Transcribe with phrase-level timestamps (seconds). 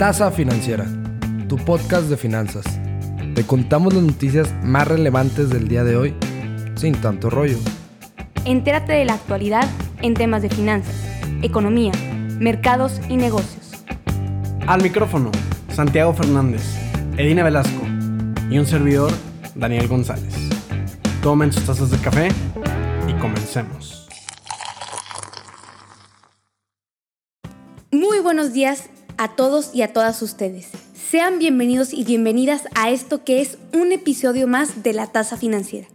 [0.00, 0.86] Tasa Financiera,
[1.46, 2.64] tu podcast de finanzas.
[3.34, 6.14] Te contamos las noticias más relevantes del día de hoy,
[6.74, 7.58] sin tanto rollo.
[8.46, 9.68] Entérate de la actualidad
[10.00, 10.94] en temas de finanzas,
[11.42, 11.92] economía,
[12.38, 13.72] mercados y negocios.
[14.66, 15.30] Al micrófono,
[15.68, 16.62] Santiago Fernández,
[17.18, 17.82] Edina Velasco
[18.48, 19.12] y un servidor,
[19.54, 20.34] Daniel González.
[21.22, 22.28] Tomen sus tazas de café
[23.06, 24.08] y comencemos.
[27.92, 28.88] Muy buenos días
[29.20, 30.68] a todos y a todas ustedes.
[30.94, 35.88] Sean bienvenidos y bienvenidas a esto que es un episodio más de La Tasa Financiera,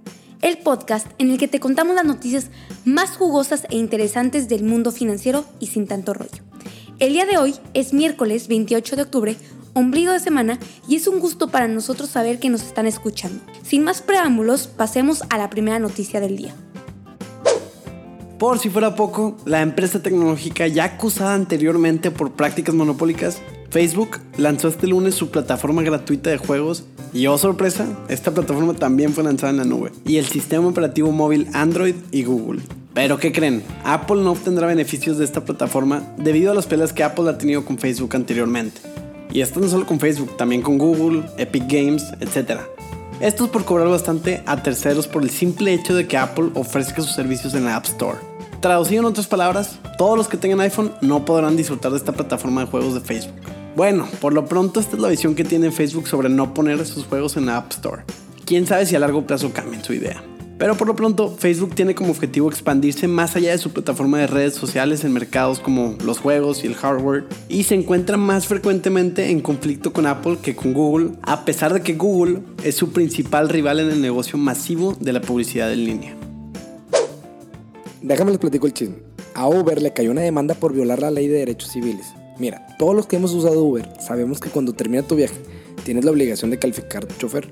[0.43, 2.51] el podcast en el que te contamos las noticias
[2.85, 6.43] más jugosas e interesantes del mundo financiero y sin tanto rollo.
[6.99, 9.37] El día de hoy es miércoles 28 de octubre,
[9.73, 13.43] ombligo de semana, y es un gusto para nosotros saber que nos están escuchando.
[13.63, 16.53] Sin más preámbulos, pasemos a la primera noticia del día.
[18.37, 24.67] Por si fuera poco, la empresa tecnológica ya acusada anteriormente por prácticas monopólicas, Facebook lanzó
[24.67, 29.51] este lunes su plataforma gratuita de juegos y oh sorpresa, esta plataforma también fue lanzada
[29.51, 32.61] en la nube y el sistema operativo móvil Android y Google.
[32.93, 33.63] Pero ¿qué creen?
[33.85, 37.63] Apple no obtendrá beneficios de esta plataforma debido a las peleas que Apple ha tenido
[37.63, 38.81] con Facebook anteriormente.
[39.31, 42.59] Y esto no solo con Facebook, también con Google, Epic Games, etc.
[43.21, 47.01] Esto es por cobrar bastante a terceros por el simple hecho de que Apple ofrezca
[47.01, 48.17] sus servicios en la App Store.
[48.59, 52.61] Traducido en otras palabras, todos los que tengan iPhone no podrán disfrutar de esta plataforma
[52.61, 53.35] de juegos de Facebook.
[53.75, 57.05] Bueno, por lo pronto esta es la visión que tiene Facebook sobre no poner sus
[57.05, 58.03] juegos en la App Store.
[58.45, 60.21] Quién sabe si a largo plazo cambien su idea.
[60.57, 64.27] Pero por lo pronto, Facebook tiene como objetivo expandirse más allá de su plataforma de
[64.27, 69.31] redes sociales en mercados como los juegos y el hardware, y se encuentra más frecuentemente
[69.31, 73.49] en conflicto con Apple que con Google, a pesar de que Google es su principal
[73.49, 76.15] rival en el negocio masivo de la publicidad en línea.
[78.01, 78.95] Déjame les platico el chisme.
[79.33, 82.05] A Uber le cayó una demanda por violar la ley de derechos civiles.
[82.39, 85.35] Mira, todos los que hemos usado Uber sabemos que cuando termina tu viaje
[85.83, 87.49] tienes la obligación de calificar tu chofer.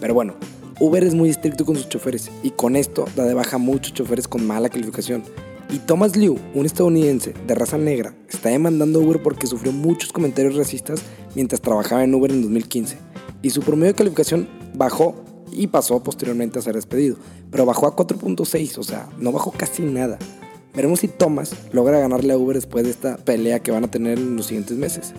[0.00, 0.36] Pero bueno,
[0.78, 4.28] Uber es muy estricto con sus choferes y con esto da de baja muchos choferes
[4.28, 5.22] con mala calificación.
[5.70, 10.12] Y Thomas Liu, un estadounidense de raza negra, está demandando a Uber porque sufrió muchos
[10.12, 11.00] comentarios racistas
[11.34, 12.98] mientras trabajaba en Uber en 2015.
[13.40, 15.14] Y su promedio de calificación bajó
[15.50, 17.16] y pasó posteriormente a ser despedido.
[17.50, 20.18] Pero bajó a 4.6, o sea, no bajó casi nada.
[20.74, 24.18] Veremos si Thomas logra ganarle a Uber después de esta pelea que van a tener
[24.18, 25.14] en los siguientes meses.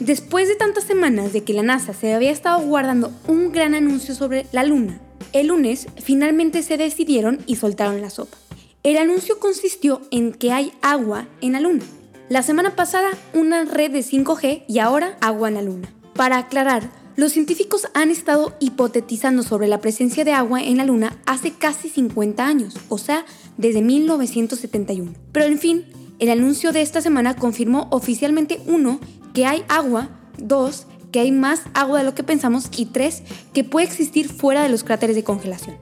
[0.00, 4.14] Después de tantas semanas de que la NASA se había estado guardando un gran anuncio
[4.14, 4.98] sobre la Luna,
[5.34, 8.38] el lunes finalmente se decidieron y soltaron la sopa.
[8.82, 11.84] El anuncio consistió en que hay agua en la Luna.
[12.30, 15.92] La semana pasada una red de 5G y ahora agua en la Luna.
[16.14, 21.18] Para aclarar, los científicos han estado hipotetizando sobre la presencia de agua en la Luna
[21.26, 23.26] hace casi 50 años, o sea,
[23.58, 25.12] desde 1971.
[25.30, 25.84] Pero en fin,
[26.20, 29.00] el anuncio de esta semana confirmó oficialmente uno,
[29.32, 30.08] que hay agua,
[30.38, 34.62] dos, que hay más agua de lo que pensamos y tres, que puede existir fuera
[34.62, 35.76] de los cráteres de congelación.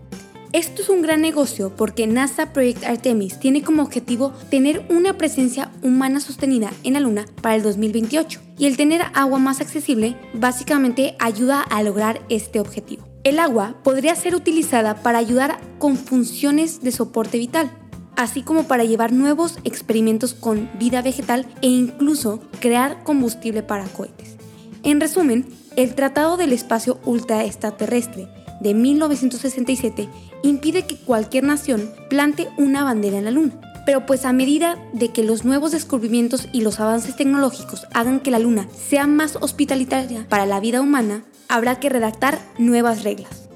[0.54, 5.70] Esto es un gran negocio porque NASA Project Artemis tiene como objetivo tener una presencia
[5.82, 11.16] humana sostenida en la Luna para el 2028 y el tener agua más accesible básicamente
[11.18, 13.06] ayuda a lograr este objetivo.
[13.24, 17.70] El agua podría ser utilizada para ayudar con funciones de soporte vital,
[18.18, 24.36] así como para llevar nuevos experimentos con vida vegetal e incluso crear combustible para cohetes.
[24.82, 25.46] En resumen,
[25.76, 28.28] el Tratado del Espacio Ultraextraterrestre
[28.60, 30.08] de 1967
[30.42, 33.60] impide que cualquier nación plante una bandera en la Luna.
[33.86, 38.32] Pero pues a medida de que los nuevos descubrimientos y los avances tecnológicos hagan que
[38.32, 43.47] la Luna sea más hospitalitaria para la vida humana, habrá que redactar nuevas reglas.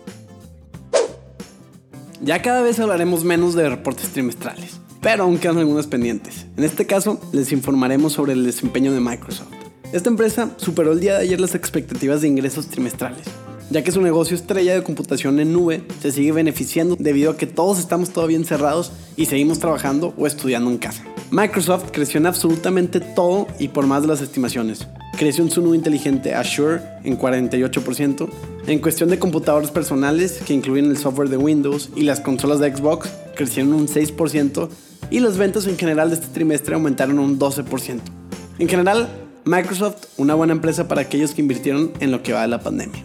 [2.25, 6.47] Ya cada vez hablaremos menos de reportes trimestrales, pero aún quedan algunos pendientes.
[6.57, 9.49] En este caso, les informaremos sobre el desempeño de Microsoft.
[9.93, 13.27] Esta empresa superó el día de ayer las expectativas de ingresos trimestrales,
[13.71, 17.49] ya que su negocio estrella de computación en nube se sigue beneficiando debido a que
[17.49, 21.03] todos estamos todavía encerrados y seguimos trabajando o estudiando en casa.
[21.33, 24.87] Microsoft creció en absolutamente todo y por más de las estimaciones.
[25.19, 28.29] Creció en su nube inteligente Azure en 48%,
[28.67, 32.75] en cuestión de computadores personales que incluyen el software de Windows y las consolas de
[32.75, 34.69] Xbox crecieron un 6%
[35.11, 38.01] y las ventas en general de este trimestre aumentaron un 12%.
[38.59, 39.09] En general,
[39.45, 43.03] Microsoft, una buena empresa para aquellos que invirtieron en lo que va de la pandemia.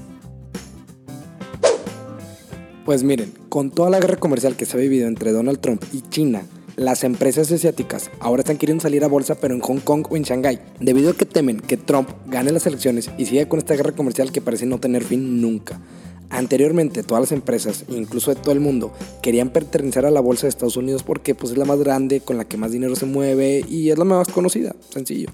[2.86, 6.02] Pues miren, con toda la guerra comercial que se ha vivido entre Donald Trump y
[6.10, 6.44] China,
[6.78, 10.22] las empresas asiáticas ahora están queriendo salir a bolsa pero en Hong Kong o en
[10.22, 13.94] Shanghái, debido a que temen que Trump gane las elecciones y siga con esta guerra
[13.94, 15.82] comercial que parece no tener fin nunca.
[16.30, 18.94] Anteriormente todas las empresas, incluso de todo el mundo,
[19.24, 22.38] querían pertenecer a la bolsa de Estados Unidos porque pues, es la más grande, con
[22.38, 25.30] la que más dinero se mueve y es la más conocida, sencillo.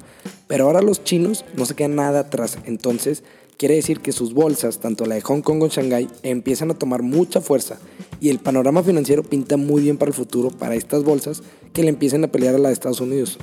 [0.47, 3.23] Pero ahora los chinos no se quedan nada atrás, entonces
[3.57, 7.01] quiere decir que sus bolsas, tanto la de Hong Kong como Shanghai, empiezan a tomar
[7.01, 7.79] mucha fuerza
[8.23, 11.43] y el panorama financiero pinta muy bien para el futuro para estas bolsas
[11.73, 13.37] que le empiecen a pelear a la de Estados Unidos.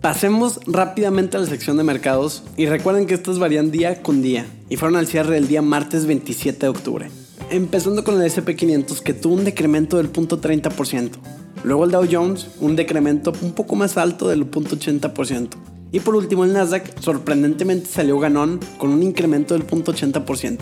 [0.00, 4.46] Pasemos rápidamente a la sección de mercados y recuerden que estos varían día con día
[4.68, 7.10] y fueron al cierre del día martes 27 de octubre.
[7.50, 11.10] Empezando con el SP500 que tuvo un decremento del 0.30%.
[11.64, 15.48] Luego el Dow Jones, un decremento un poco más alto del 0.80%.
[15.92, 20.58] Y por último el Nasdaq sorprendentemente salió ganón con un incremento del 0.80%.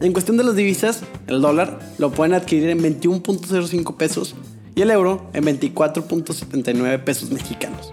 [0.00, 4.34] En cuestión de las divisas, el dólar lo pueden adquirir en 21.05 pesos
[4.74, 7.92] y el euro en 24.79 pesos mexicanos.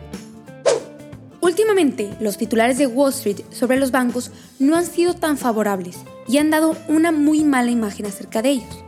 [1.42, 5.98] Últimamente, los titulares de Wall Street sobre los bancos no han sido tan favorables
[6.28, 8.84] y han dado una muy mala imagen acerca de ellos.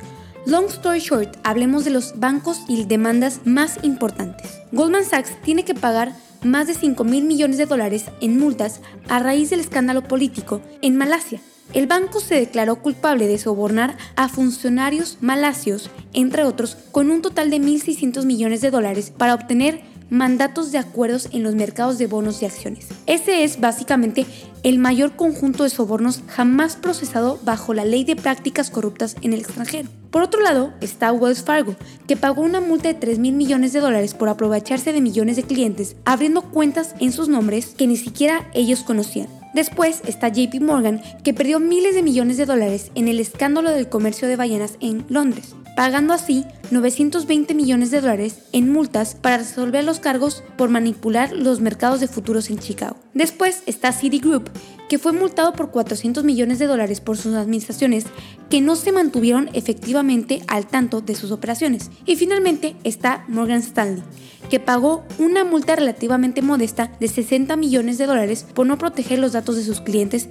[0.45, 4.59] Long story short, hablemos de los bancos y demandas más importantes.
[4.71, 6.13] Goldman Sachs tiene que pagar
[6.43, 10.97] más de 5 mil millones de dólares en multas a raíz del escándalo político en
[10.97, 11.41] Malasia.
[11.73, 17.51] El banco se declaró culpable de sobornar a funcionarios malasios, entre otros, con un total
[17.51, 22.41] de 1.600 millones de dólares para obtener mandatos de acuerdos en los mercados de bonos
[22.41, 22.87] y acciones.
[23.05, 24.25] Ese es básicamente
[24.63, 29.39] el mayor conjunto de sobornos jamás procesado bajo la ley de prácticas corruptas en el
[29.39, 29.89] extranjero.
[30.11, 31.75] Por otro lado, está Wells Fargo,
[32.07, 35.43] que pagó una multa de 3 mil millones de dólares por aprovecharse de millones de
[35.43, 39.27] clientes abriendo cuentas en sus nombres que ni siquiera ellos conocían.
[39.53, 43.89] Después está JP Morgan, que perdió miles de millones de dólares en el escándalo del
[43.89, 49.81] comercio de ballenas en Londres, pagando así 920 millones de dólares en multas para resolver
[49.85, 52.97] los cargos por manipular los mercados de futuros en Chicago.
[53.13, 54.49] Después está Citigroup,
[54.89, 58.07] que fue multado por 400 millones de dólares por sus administraciones
[58.49, 61.89] que no se mantuvieron efectivamente al tanto de sus operaciones.
[62.05, 64.03] Y finalmente está Morgan Stanley,
[64.49, 69.31] que pagó una multa relativamente modesta de 60 millones de dólares por no proteger los
[69.31, 70.27] datos de sus clientes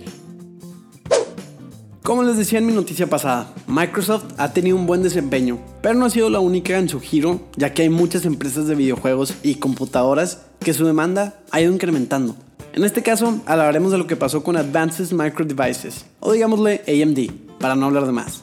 [2.08, 6.06] como les decía en mi noticia pasada, Microsoft ha tenido un buen desempeño, pero no
[6.06, 9.56] ha sido la única en su giro, ya que hay muchas empresas de videojuegos y
[9.56, 12.34] computadoras que su demanda ha ido incrementando.
[12.72, 17.58] En este caso, hablaremos de lo que pasó con Advanced Micro Devices, o digámosle AMD,
[17.60, 18.42] para no hablar de más.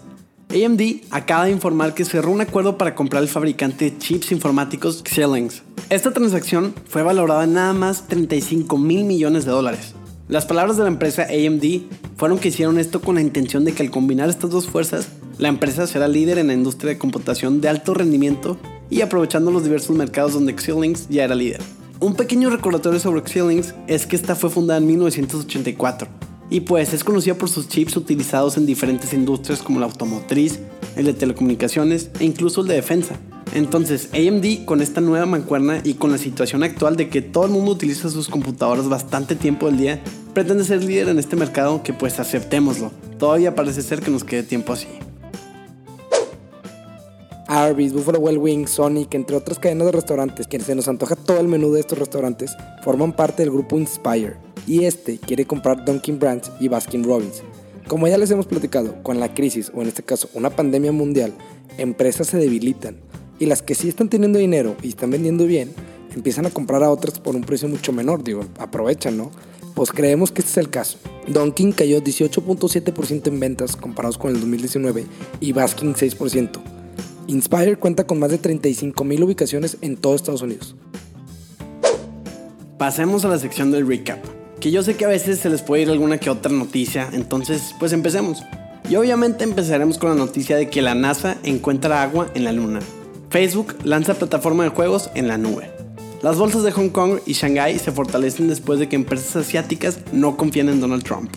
[0.52, 5.04] AMD acaba de informar que cerró un acuerdo para comprar el fabricante de chips informáticos
[5.04, 5.64] Xilinx.
[5.90, 9.96] Esta transacción fue valorada en nada más 35 mil millones de dólares.
[10.27, 11.83] Las palabras de la empresa AMD
[12.18, 15.50] fueron que hicieron esto con la intención de que al combinar estas dos fuerzas, la
[15.50, 18.57] empresa será líder en la industria de computación de alto rendimiento
[18.89, 21.62] y aprovechando los diversos mercados donde Xilinx ya era líder.
[22.00, 26.07] Un pequeño recordatorio sobre Xilinx es que esta fue fundada en 1984
[26.50, 30.60] y pues es conocida por sus chips utilizados en diferentes industrias como la automotriz,
[30.95, 33.19] el de telecomunicaciones e incluso el de defensa.
[33.53, 37.51] Entonces, AMD con esta nueva mancuerna y con la situación actual de que todo el
[37.51, 40.03] mundo utiliza sus computadoras bastante tiempo del día,
[40.33, 42.92] pretende ser líder en este mercado que pues aceptémoslo.
[43.18, 44.88] Todavía parece ser que nos quede tiempo así.
[47.47, 51.39] Arby's, Buffalo Wild Wings, Sonic, entre otras cadenas de restaurantes que se nos antoja todo
[51.39, 52.51] el menú de estos restaurantes,
[52.83, 54.36] forman parte del grupo Inspire.
[54.68, 57.44] Y este quiere comprar Dunkin' Brands y Baskin Robbins.
[57.88, 61.33] Como ya les hemos platicado, con la crisis, o en este caso una pandemia mundial,
[61.77, 62.97] empresas se debilitan
[63.40, 65.74] y las que sí están teniendo dinero y están vendiendo bien,
[66.16, 68.24] empiezan a comprar a otras por un precio mucho menor.
[68.24, 69.31] Digo, aprovechan, ¿no?
[69.76, 70.98] Pues creemos que este es el caso.
[71.28, 75.06] Donkin cayó 18.7% en ventas comparados con el 2019
[75.42, 76.62] y Baskin 6%.
[77.28, 80.76] Inspire cuenta con más de 35.000 ubicaciones en todo Estados Unidos.
[82.78, 84.24] Pasemos a la sección del recap,
[84.59, 87.74] que yo sé que a veces se les puede ir alguna que otra noticia, entonces
[87.80, 88.44] pues empecemos.
[88.90, 92.80] Y obviamente empezaremos con la noticia de que la NASA encuentra agua en la Luna.
[93.35, 95.69] Facebook lanza plataforma de juegos en la nube.
[96.21, 100.37] Las bolsas de Hong Kong y Shanghai se fortalecen después de que empresas asiáticas no
[100.37, 101.30] confían en Donald Trump.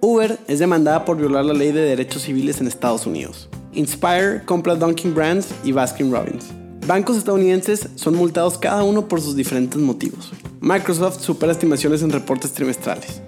[0.00, 3.48] Uber es demandada por violar la ley de derechos civiles en Estados Unidos.
[3.72, 6.46] Inspire compra Dunkin' Brands y Baskin Robbins.
[6.88, 10.32] Bancos estadounidenses son multados cada uno por sus diferentes motivos.
[10.60, 13.22] Microsoft supera estimaciones en reportes trimestrales.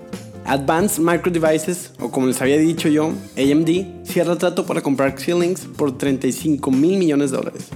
[0.47, 5.61] Advanced Micro Devices, o como les había dicho yo, AMD, cierra trato para comprar Xilinx
[5.77, 7.71] por 35 mil millones de dólares.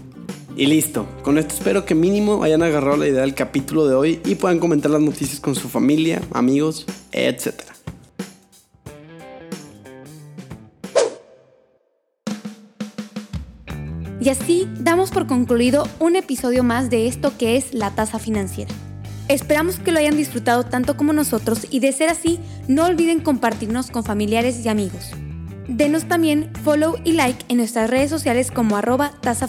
[0.61, 4.21] Y listo, con esto espero que mínimo hayan agarrado la idea del capítulo de hoy
[4.27, 7.55] y puedan comentar las noticias con su familia, amigos, etc.
[14.21, 18.75] Y así damos por concluido un episodio más de esto que es la tasa financiera.
[19.29, 22.39] Esperamos que lo hayan disfrutado tanto como nosotros y de ser así,
[22.69, 25.13] no olviden compartirnos con familiares y amigos.
[25.69, 29.49] Denos también follow y like en nuestras redes sociales como arroba tasa.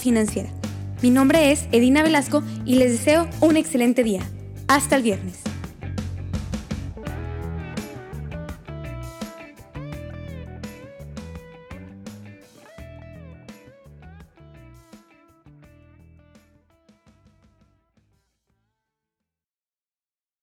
[1.01, 4.22] Mi nombre es Edina Velasco y les deseo un excelente día.
[4.67, 5.50] Hasta el viernes.